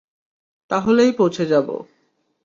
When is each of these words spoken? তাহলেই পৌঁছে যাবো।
তাহলেই 0.71 1.11
পৌঁছে 1.11 1.43
যাবো। 1.45 1.75